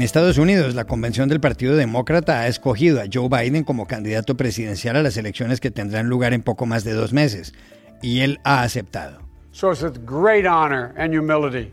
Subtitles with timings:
[0.00, 4.34] En Estados Unidos, la convención del Partido Demócrata ha escogido a Joe Biden como candidato
[4.34, 7.52] presidencial a las elecciones que tendrán lugar en poco más de dos meses,
[8.00, 9.20] y él ha aceptado.
[9.52, 11.70] So it's with great honor and humility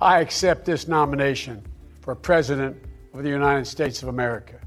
[0.00, 1.62] I accept this nomination
[2.00, 2.74] for President
[3.14, 4.58] of the United States of America.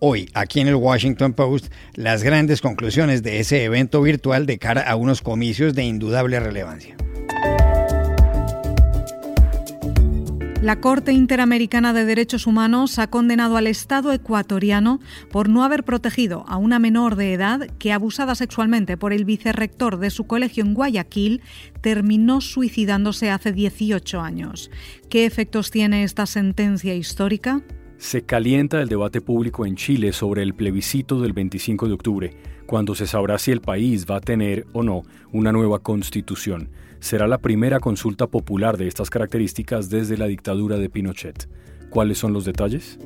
[0.00, 4.82] Hoy, aquí en el Washington Post, las grandes conclusiones de ese evento virtual de cara
[4.82, 6.96] a unos comicios de indudable relevancia.
[10.60, 14.98] La Corte Interamericana de Derechos Humanos ha condenado al Estado ecuatoriano
[15.30, 19.98] por no haber protegido a una menor de edad que, abusada sexualmente por el vicerrector
[19.98, 21.42] de su colegio en Guayaquil,
[21.80, 24.68] terminó suicidándose hace 18 años.
[25.08, 27.62] ¿Qué efectos tiene esta sentencia histórica?
[27.98, 32.36] Se calienta el debate público en Chile sobre el plebiscito del 25 de octubre,
[32.66, 36.68] cuando se sabrá si el país va a tener o no una nueva constitución
[37.00, 41.48] será la primera consulta popular de estas características desde la dictadura de Pinochet.
[41.90, 42.98] ¿Cuáles son los detalles?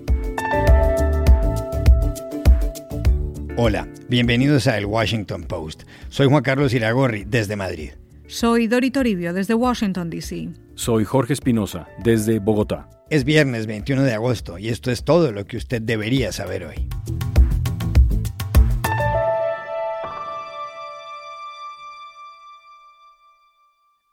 [3.57, 5.83] Hola, bienvenidos a El Washington Post.
[6.09, 7.91] Soy Juan Carlos Iragorri, desde Madrid.
[8.27, 10.49] Soy Dori Toribio, desde Washington, D.C.
[10.75, 12.89] Soy Jorge Espinosa, desde Bogotá.
[13.11, 16.89] Es viernes 21 de agosto y esto es todo lo que usted debería saber hoy.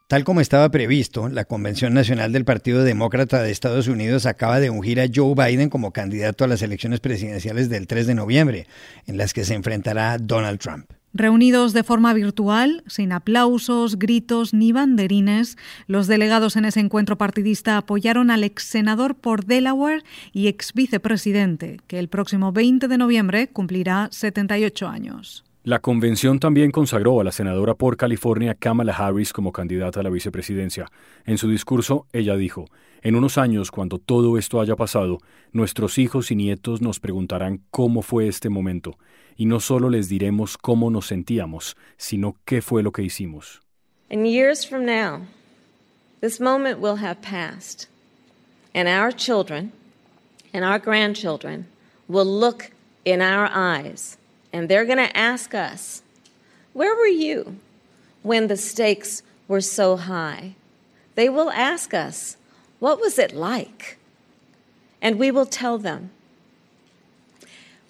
[0.10, 4.72] Tal como estaba previsto, la Convención Nacional del Partido Demócrata de Estados Unidos acaba de
[4.72, 8.66] ungir a Joe Biden como candidato a las elecciones presidenciales del 3 de noviembre,
[9.06, 10.90] en las que se enfrentará Donald Trump.
[11.14, 17.78] Reunidos de forma virtual, sin aplausos, gritos ni banderines, los delegados en ese encuentro partidista
[17.78, 23.48] apoyaron al ex senador por Delaware y ex vicepresidente, que el próximo 20 de noviembre
[23.50, 25.44] cumplirá 78 años.
[25.64, 30.10] La convención también consagró a la senadora por California Kamala Harris como candidata a la
[30.10, 30.90] vicepresidencia.
[31.26, 32.70] En su discurso, ella dijo,
[33.02, 35.18] en unos años, cuando todo esto haya pasado,
[35.52, 38.98] nuestros hijos y nietos nos preguntarán cómo fue este momento,
[39.36, 43.62] y no solo les diremos cómo nos sentíamos, sino qué fue lo que hicimos.
[44.10, 45.26] In years from now,
[46.22, 47.89] this moment will have passed,
[48.73, 49.73] and our children
[50.54, 51.67] and our grandchildren
[52.08, 52.72] will look
[53.04, 54.19] in our eyes
[54.52, 56.02] and they're going to ask us,
[56.73, 57.58] Where were you
[58.23, 60.55] when the stakes were so high?
[61.15, 62.37] They will ask us,
[62.80, 63.98] What was it like?
[65.02, 66.11] And we will tell them.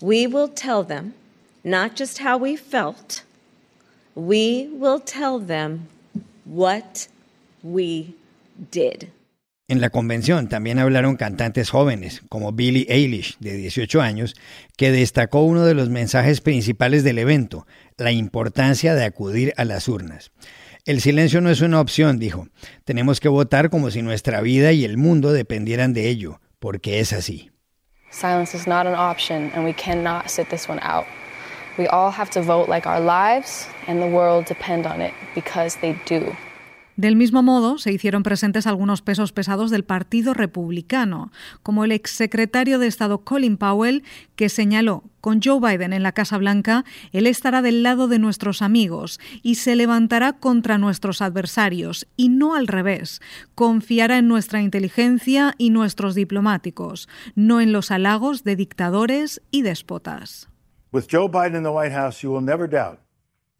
[0.01, 1.13] We will tell them
[1.63, 3.23] not just how we felt,
[4.15, 5.87] we will tell them
[6.45, 7.07] what
[7.61, 8.15] we
[8.71, 9.11] did.
[9.69, 14.35] En la convención también hablaron cantantes jóvenes, como Billie Eilish, de 18 años,
[14.75, 19.87] que destacó uno de los mensajes principales del evento, la importancia de acudir a las
[19.87, 20.31] urnas.
[20.87, 22.47] El silencio no es una opción, dijo.
[22.83, 27.13] Tenemos que votar como si nuestra vida y el mundo dependieran de ello, porque es
[27.13, 27.51] así.
[28.09, 31.05] Silence is not an option and we cannot sit this one out.
[31.77, 35.77] We all have to vote like our lives and the world depend on it because
[35.79, 36.35] they do.
[36.99, 41.31] Del mismo modo, se hicieron presentes algunos pesos pesados del Partido Republicano,
[41.63, 44.03] como el exsecretario de Estado Colin Powell,
[44.35, 46.83] que señaló, con Joe Biden en la Casa Blanca,
[47.13, 52.53] él estará del lado de nuestros amigos y se levantará contra nuestros adversarios, y no
[52.53, 53.21] al revés.
[53.55, 60.49] Confiará en nuestra inteligencia y nuestros diplomáticos, no en los halagos de dictadores y déspotas.
[60.91, 62.99] With Joe Biden in the White House, you will never doubt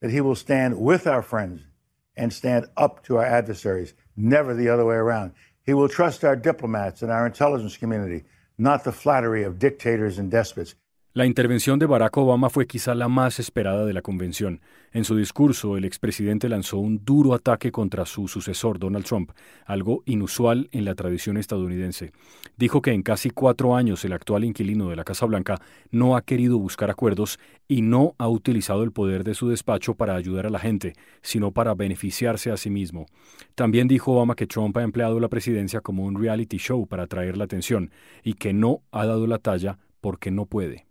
[0.02, 1.69] that he will stand with our friends
[2.20, 5.32] and stand up to our adversaries, never the other way around.
[5.66, 8.26] He will trust our diplomats and our intelligence community,
[8.58, 10.76] not the flattery of dictators and despots.
[11.12, 14.62] La intervención de Barack Obama fue quizá la más esperada de la convención.
[14.92, 19.32] En su discurso, el expresidente lanzó un duro ataque contra su sucesor, Donald Trump,
[19.66, 22.12] algo inusual en la tradición estadounidense.
[22.58, 25.60] Dijo que en casi cuatro años el actual inquilino de la Casa Blanca
[25.90, 30.14] no ha querido buscar acuerdos y no ha utilizado el poder de su despacho para
[30.14, 30.94] ayudar a la gente,
[31.24, 33.08] sino para beneficiarse a sí mismo.
[33.56, 37.36] También dijo Obama que Trump ha empleado la presidencia como un reality show para atraer
[37.36, 37.90] la atención
[38.24, 40.89] y que no ha dado la talla porque no puede.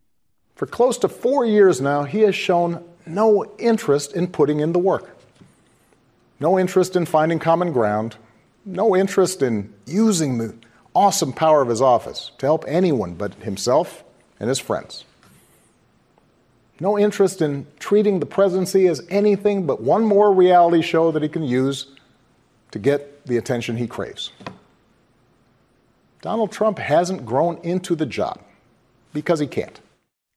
[0.59, 4.81] For close to four years now, he has shown no interest in putting in the
[4.81, 5.17] work,
[6.41, 8.17] no interest in finding common ground,
[8.65, 10.57] no interest in using the
[10.97, 14.03] awesome power of his office to help anyone but himself
[14.41, 15.05] and his friends.
[16.81, 21.29] No interest in treating the presidency as anything but one more reality show that he
[21.29, 21.87] can use
[22.73, 24.33] to get the attention he craves.
[26.21, 28.41] Donald Trump hasn't grown into the job
[29.13, 29.79] because he can't.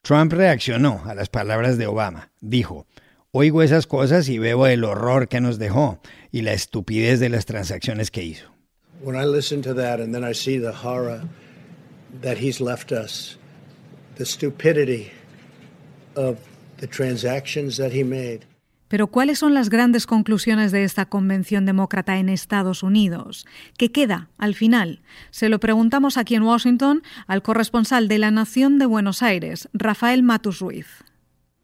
[0.02, 2.32] Trump reaccionó a las palabras de Obama.
[2.42, 2.88] Dijo,
[3.32, 6.00] oigo esas cosas y veo el horror que nos dejó
[6.32, 8.52] y la estupidez de las transacciones que hizo.
[9.04, 11.22] When I listen to that and then I see the horror
[12.22, 13.38] that he's left us,
[14.16, 15.12] the stupidity
[16.16, 16.38] of
[16.78, 18.46] the transactions that he made.
[18.92, 23.46] Pero ¿cuáles son las grandes conclusiones de esta convención demócrata en Estados Unidos?
[23.78, 25.00] ¿Qué queda al final?
[25.30, 30.24] Se lo preguntamos aquí en Washington al corresponsal de La Nación de Buenos Aires, Rafael
[30.24, 30.88] Matus Ruiz.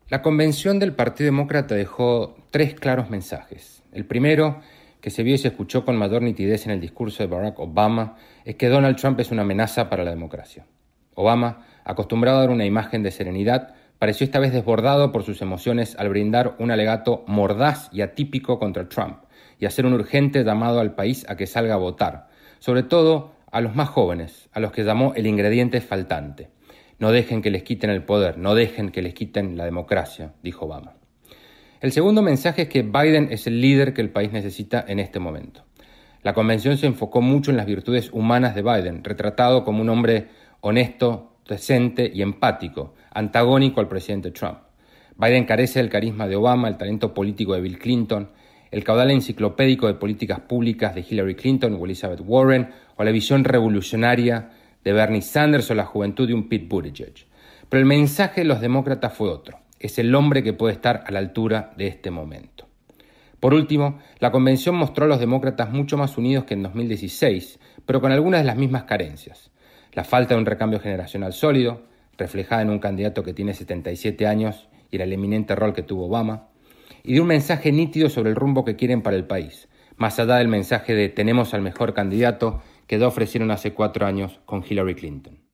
[0.08, 3.84] La convención del Partido Demócrata dejó tres claros mensajes.
[3.92, 4.62] El primero,
[5.02, 8.16] que se vio y se escuchó con mayor nitidez en el discurso de Barack Obama,
[8.46, 10.66] es que Donald Trump es una amenaza para la democracia.
[11.14, 15.96] Obama, acostumbrado a dar una imagen de serenidad, pareció esta vez desbordado por sus emociones
[15.98, 19.24] al brindar un alegato mordaz y atípico contra Trump
[19.60, 22.28] y hacer un urgente llamado al país a que salga a votar,
[22.60, 26.50] sobre todo a los más jóvenes, a los que llamó el ingrediente faltante.
[27.00, 30.66] No dejen que les quiten el poder, no dejen que les quiten la democracia, dijo
[30.66, 30.96] Obama.
[31.80, 35.20] El segundo mensaje es que Biden es el líder que el país necesita en este
[35.20, 35.64] momento.
[36.24, 40.28] La convención se enfocó mucho en las virtudes humanas de Biden, retratado como un hombre
[40.62, 41.37] honesto,
[42.14, 44.60] y empático, antagónico al presidente Trump.
[45.18, 48.30] Biden carece del carisma de Obama, el talento político de Bill Clinton,
[48.70, 53.44] el caudal enciclopédico de políticas públicas de Hillary Clinton o Elizabeth Warren, o la visión
[53.44, 54.52] revolucionaria
[54.84, 57.14] de Bernie Sanders o la juventud de un Pete Buttigieg.
[57.70, 59.60] Pero el mensaje de los demócratas fue otro.
[59.80, 62.68] Es el hombre que puede estar a la altura de este momento.
[63.40, 68.02] Por último, la convención mostró a los demócratas mucho más unidos que en 2016, pero
[68.02, 69.52] con algunas de las mismas carencias.
[69.98, 71.82] La falta de un recambio generacional sólido,
[72.20, 76.50] reflejada en un candidato que tiene 77 años y el eminente rol que tuvo Obama,
[77.04, 80.36] y de un mensaje nítido sobre el rumbo que quieren para el país, más allá
[80.36, 85.47] del mensaje de tenemos al mejor candidato que ofrecieron hace cuatro años con Hillary Clinton.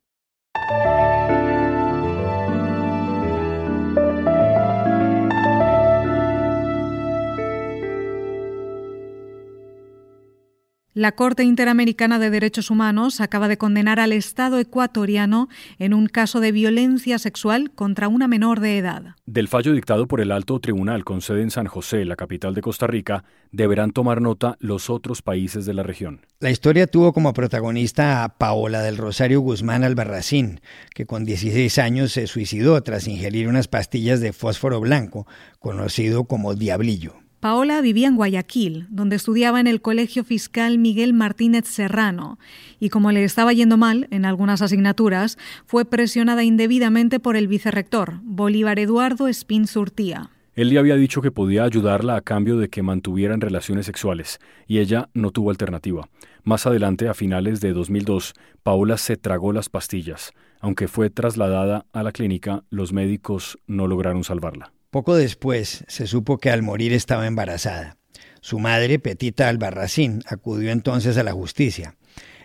[10.95, 15.49] La Corte Interamericana de Derechos Humanos acaba de condenar al Estado ecuatoriano
[15.79, 19.15] en un caso de violencia sexual contra una menor de edad.
[19.25, 22.61] Del fallo dictado por el alto tribunal con sede en San José, la capital de
[22.61, 26.27] Costa Rica, deberán tomar nota los otros países de la región.
[26.39, 30.61] La historia tuvo como protagonista a Paola del Rosario Guzmán Albarracín,
[30.93, 35.25] que con 16 años se suicidó tras ingerir unas pastillas de fósforo blanco,
[35.57, 37.22] conocido como diablillo.
[37.43, 42.39] Paola vivía en Guayaquil, donde estudiaba en el Colegio Fiscal Miguel Martínez Serrano,
[42.79, 48.21] y como le estaba yendo mal en algunas asignaturas, fue presionada indebidamente por el vicerrector,
[48.23, 50.29] Bolívar Eduardo Espín Surtía.
[50.55, 54.79] Él le había dicho que podía ayudarla a cambio de que mantuvieran relaciones sexuales, y
[54.79, 56.07] ella no tuvo alternativa.
[56.45, 60.31] Más adelante, a finales de 2002, Paola se tragó las pastillas.
[60.61, 64.71] Aunque fue trasladada a la clínica, los médicos no lograron salvarla.
[64.93, 67.97] Poco después se supo que al morir estaba embarazada.
[68.41, 71.95] Su madre, Petita Albarracín, acudió entonces a la justicia.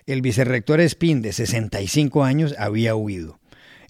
[0.06, 3.38] El vicerrector Espín, de 65 años, había huido.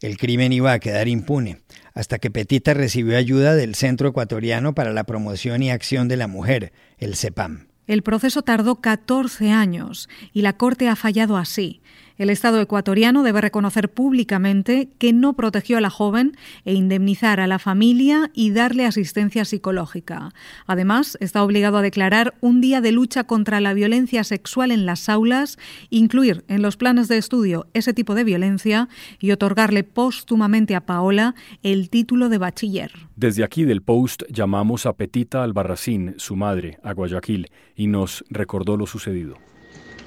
[0.01, 1.61] El crimen iba a quedar impune,
[1.95, 6.27] hasta que Petita recibió ayuda del Centro Ecuatoriano para la Promoción y Acción de la
[6.27, 7.69] Mujer, el CEPAM.
[7.87, 11.81] El proceso tardó 14 años y la Corte ha fallado así.
[12.19, 17.47] El Estado ecuatoriano debe reconocer públicamente que no protegió a la joven e indemnizar a
[17.47, 20.31] la familia y darle asistencia psicológica.
[20.67, 25.09] Además, está obligado a declarar un día de lucha contra la violencia sexual en las
[25.09, 25.59] aulas,
[25.91, 28.89] incluir en los planes de estudio ese tipo de violencia
[29.21, 32.91] y otorgarle póstumamente a Paola el título de bachiller.
[33.15, 37.47] Desde aquí del Post llamamos a Petita Albarracín, su madre, a Guayaquil,
[37.77, 39.37] y nos recordó lo sucedido.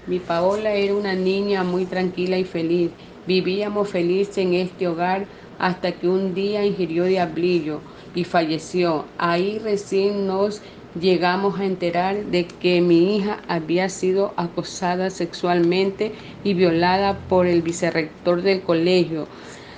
[0.08, 2.92] Mi Paola era una niña muy tranquila y feliz.
[3.28, 5.26] Vivíamos felices en este hogar
[5.60, 7.82] hasta que un día ingirió diablillo
[8.16, 9.06] y falleció.
[9.18, 10.62] Ahí recién nos
[11.00, 17.62] llegamos a enterar de que mi hija había sido acosada sexualmente y violada por el
[17.62, 19.28] vicerrector del colegio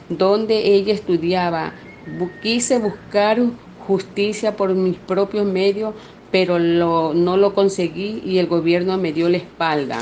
[0.10, 1.74] donde ella estudiaba.
[2.42, 3.39] Quise buscar
[3.88, 5.94] justicia por mis propios medios,
[6.34, 10.00] pero no lo conseguí y el gobierno me dio la espalda.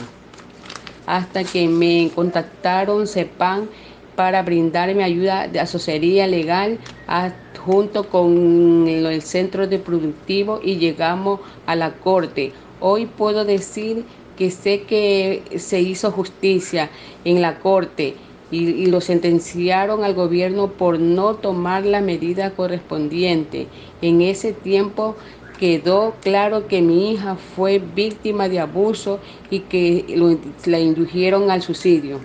[1.06, 3.68] Hasta que me contactaron CEPAN
[4.16, 6.80] para brindarme ayuda de asesoría legal
[7.66, 12.54] junto con el centro de productivo y llegamos a la corte.
[12.80, 14.06] Hoy puedo decir
[14.38, 16.90] que sé que se hizo justicia
[17.26, 18.16] en la corte
[18.52, 23.68] y, y, lo sentenciaron al gobierno por no tomar la medida correspondiente.
[24.02, 25.16] En ese tiempo
[25.62, 30.08] quedó claro que mi hija fue víctima de abuso y que
[30.66, 32.20] la indujeron al suicidio.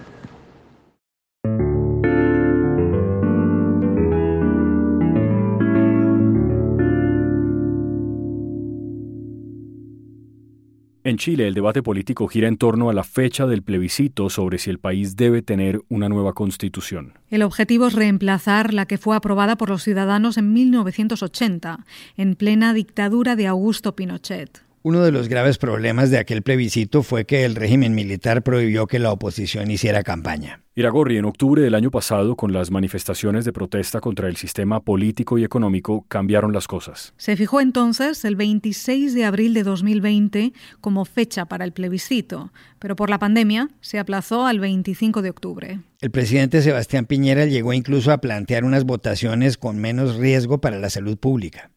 [11.06, 14.70] En Chile, el debate político gira en torno a la fecha del plebiscito sobre si
[14.70, 17.12] el país debe tener una nueva constitución.
[17.30, 21.86] El objetivo es reemplazar la que fue aprobada por los ciudadanos en 1980,
[22.16, 24.65] en plena dictadura de Augusto Pinochet.
[24.86, 29.00] Uno de los graves problemas de aquel plebiscito fue que el régimen militar prohibió que
[29.00, 30.60] la oposición hiciera campaña.
[30.76, 35.38] Iragorri, en octubre del año pasado, con las manifestaciones de protesta contra el sistema político
[35.38, 37.14] y económico, cambiaron las cosas.
[37.16, 42.94] Se fijó entonces el 26 de abril de 2020 como fecha para el plebiscito, pero
[42.94, 45.80] por la pandemia se aplazó al 25 de octubre.
[46.00, 50.90] El presidente Sebastián Piñera llegó incluso a plantear unas votaciones con menos riesgo para la
[50.90, 51.72] salud pública.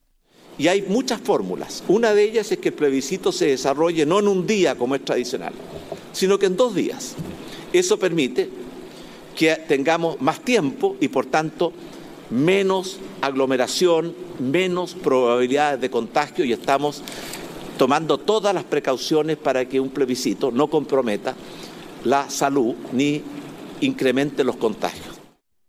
[0.60, 1.84] Y hay muchas fórmulas.
[1.88, 5.06] Una de ellas es que el plebiscito se desarrolle no en un día como es
[5.06, 5.54] tradicional,
[6.12, 7.16] sino que en dos días.
[7.72, 8.50] Eso permite
[9.38, 11.72] que tengamos más tiempo y por tanto
[12.30, 17.04] menos aglomeración, menos probabilidades de contagio y estamos
[17.78, 21.36] tomando todas las precauciones para que un plebiscito no comprometa
[22.04, 23.22] la salud ni
[23.80, 25.19] incremente los contagios.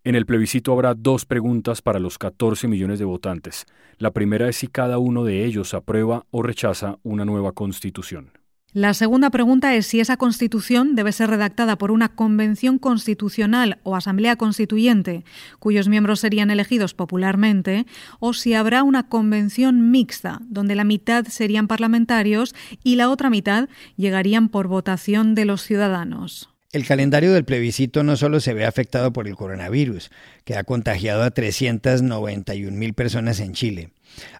[0.03, 3.67] En el plebiscito habrá dos preguntas para los 14 millones de votantes.
[3.99, 8.31] La primera es si cada uno de ellos aprueba o rechaza una nueva constitución.
[8.73, 13.95] La segunda pregunta es si esa constitución debe ser redactada por una convención constitucional o
[13.95, 15.23] asamblea constituyente,
[15.59, 17.85] cuyos miembros serían elegidos popularmente,
[18.19, 23.67] o si habrá una convención mixta, donde la mitad serían parlamentarios y la otra mitad
[23.97, 26.50] llegarían por votación de los ciudadanos.
[26.73, 30.09] El calendario del plebiscito no solo se ve afectado por el coronavirus,
[30.45, 33.89] que ha contagiado a 391 mil personas en Chile.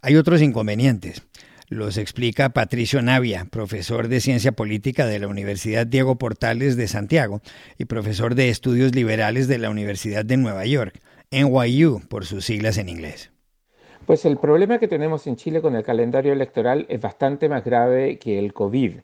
[0.02, 1.24] Hay otros inconvenientes.
[1.68, 7.42] Los explica Patricio Navia, profesor de Ciencia Política de la Universidad Diego Portales de Santiago
[7.78, 12.78] y profesor de Estudios Liberales de la Universidad de Nueva York, NYU por sus siglas
[12.78, 13.30] en inglés.
[14.06, 18.20] Pues el problema que tenemos en Chile con el calendario electoral es bastante más grave
[18.20, 19.00] que el COVID.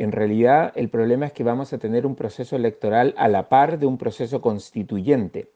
[0.00, 3.78] En realidad, el problema es que vamos a tener un proceso electoral a la par
[3.78, 5.50] de un proceso constituyente.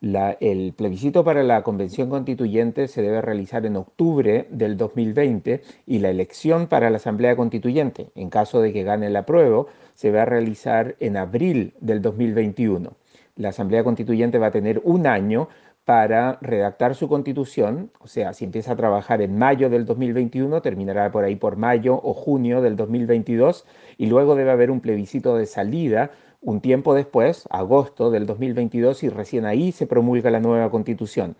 [0.00, 6.08] el plebiscito para la convención constituyente se debe realizar en octubre del 2020 y la
[6.08, 10.24] elección para la asamblea constituyente, en caso de que gane el apruebo, se va a
[10.24, 12.96] realizar en abril del 2021.
[13.36, 15.50] La asamblea constituyente va a tener un año
[15.90, 21.10] para redactar su constitución, o sea, si empieza a trabajar en mayo del 2021, terminará
[21.10, 23.66] por ahí por mayo o junio del 2022,
[23.98, 29.08] y luego debe haber un plebiscito de salida un tiempo después, agosto del 2022, y
[29.08, 31.34] recién ahí se promulga la nueva constitución.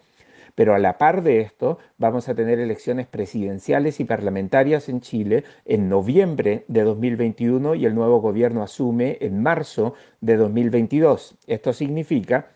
[0.57, 5.45] Pero a la par de esto, vamos a tener elecciones presidenciales y parlamentarias en Chile
[5.64, 11.37] en noviembre de 2021 y el nuevo gobierno asume en marzo de 2022.
[11.47, 12.49] Esto significa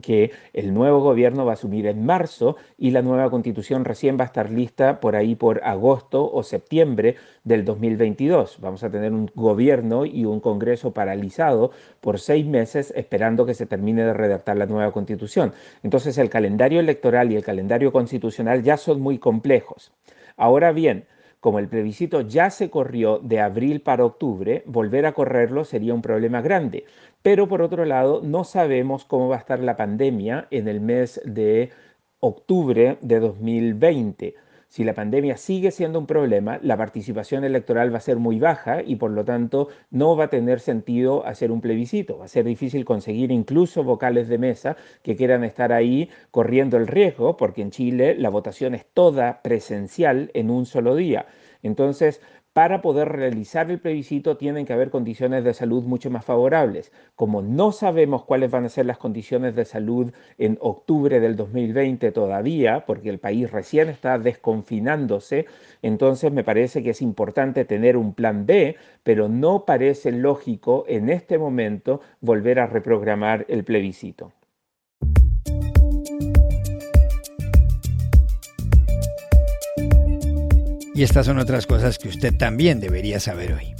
[0.00, 4.24] que el nuevo gobierno va a asumir en marzo y la nueva constitución recién va
[4.24, 8.58] a estar lista por ahí por agosto o septiembre del 2022.
[8.60, 13.66] Vamos a tener un gobierno y un Congreso paralizado por seis meses esperando que se
[13.66, 15.52] termine de redactar la nueva constitución.
[15.82, 19.92] Entonces el calendario electoral y el calendario constitucional ya son muy complejos.
[20.36, 21.04] Ahora bien,
[21.42, 26.00] como el plebiscito ya se corrió de abril para octubre, volver a correrlo sería un
[26.00, 26.84] problema grande.
[27.22, 31.20] Pero por otro lado, no sabemos cómo va a estar la pandemia en el mes
[31.24, 31.70] de
[32.18, 34.34] octubre de 2020.
[34.68, 38.82] Si la pandemia sigue siendo un problema, la participación electoral va a ser muy baja
[38.82, 42.18] y por lo tanto no va a tener sentido hacer un plebiscito.
[42.18, 46.86] Va a ser difícil conseguir incluso vocales de mesa que quieran estar ahí corriendo el
[46.86, 51.26] riesgo, porque en Chile la votación es toda presencial en un solo día.
[51.62, 56.92] Entonces, para poder realizar el plebiscito tienen que haber condiciones de salud mucho más favorables.
[57.16, 62.12] Como no sabemos cuáles van a ser las condiciones de salud en octubre del 2020
[62.12, 65.46] todavía, porque el país recién está desconfinándose,
[65.80, 71.08] entonces me parece que es importante tener un plan B, pero no parece lógico en
[71.08, 74.32] este momento volver a reprogramar el plebiscito.
[81.02, 83.74] Y estas son otras cosas que usted también debería saber hoy.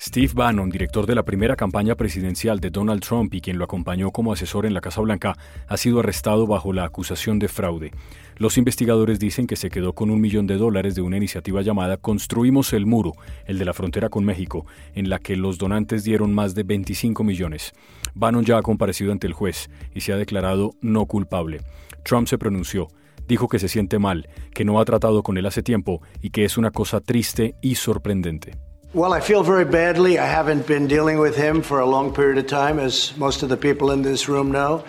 [0.00, 4.10] Steve Bannon, director de la primera campaña presidencial de Donald Trump y quien lo acompañó
[4.10, 5.36] como asesor en la Casa Blanca,
[5.68, 7.92] ha sido arrestado bajo la acusación de fraude.
[8.38, 11.98] Los investigadores dicen que se quedó con un millón de dólares de una iniciativa llamada
[11.98, 13.12] Construimos el Muro,
[13.44, 17.22] el de la frontera con México, en la que los donantes dieron más de 25
[17.22, 17.74] millones.
[18.14, 21.60] Bannon ya ha comparecido ante el juez y se ha declarado no culpable.
[22.02, 22.88] Trump se pronunció
[23.28, 26.44] dijo que se siente mal, que no ha tratado con él hace tiempo y que
[26.44, 28.56] es una cosa triste y sorprendente.
[28.94, 30.18] Well, I feel very badly.
[30.18, 33.50] I haven't been dealing with him for a long period of time, as most of
[33.50, 34.84] the people in this room know.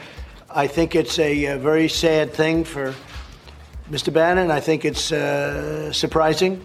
[0.50, 2.94] I think it's a, very sad thing for
[3.92, 4.14] Mr.
[4.14, 4.50] Bannon.
[4.50, 6.62] I think it's uh, surprising.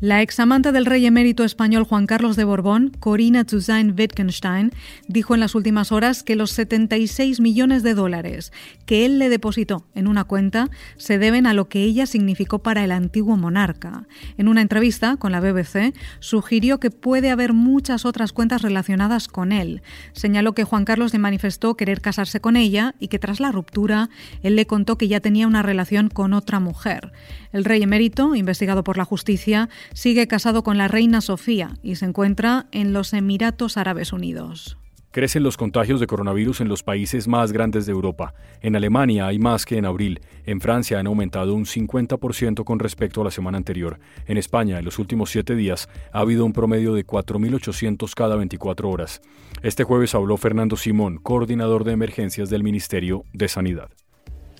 [0.00, 4.72] La examante del rey emérito español Juan Carlos de Borbón, Corina Toussaint Wittgenstein,
[5.06, 8.52] dijo en las últimas horas que los 76 millones de dólares
[8.86, 12.82] que él le depositó en una cuenta se deben a lo que ella significó para
[12.82, 14.06] el antiguo monarca.
[14.36, 19.52] En una entrevista con la BBC, sugirió que puede haber muchas otras cuentas relacionadas con
[19.52, 19.80] él.
[20.12, 24.10] Señaló que Juan Carlos le manifestó querer casarse con ella y que tras la ruptura,
[24.42, 27.12] él le contó que ya tenía una relación con otra mujer.
[27.52, 32.06] El rey emérito, investigado por la justicia, sigue casado con la reina Sofía y se
[32.06, 34.78] encuentra en los Emiratos Árabes Unidos.
[35.14, 38.34] Crecen los contagios de coronavirus en los países más grandes de Europa.
[38.62, 40.20] En Alemania hay más que en abril.
[40.44, 44.00] En Francia han aumentado un 50% con respecto a la semana anterior.
[44.26, 48.90] En España, en los últimos siete días, ha habido un promedio de 4.800 cada 24
[48.90, 49.22] horas.
[49.62, 53.90] Este jueves habló Fernando Simón, coordinador de emergencias del Ministerio de Sanidad.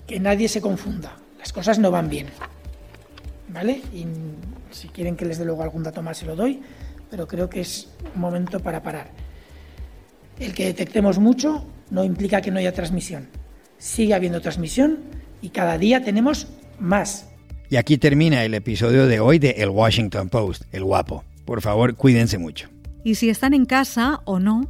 [0.07, 1.17] Que nadie se confunda.
[1.37, 2.27] Las cosas no van bien.
[3.49, 3.81] ¿Vale?
[3.93, 4.05] Y
[4.75, 6.61] si quieren que les dé luego algún dato más, se lo doy,
[7.09, 9.09] pero creo que es un momento para parar.
[10.39, 13.29] El que detectemos mucho no implica que no haya transmisión.
[13.77, 14.99] Sigue habiendo transmisión
[15.41, 16.47] y cada día tenemos
[16.79, 17.29] más.
[17.69, 21.23] Y aquí termina el episodio de hoy de El Washington Post, el guapo.
[21.45, 22.69] Por favor, cuídense mucho.
[23.03, 24.69] Y si están en casa o no,